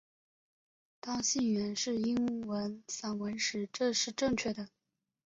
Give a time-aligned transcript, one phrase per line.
[0.99, 4.67] 当信源是英文散文时这是正确的。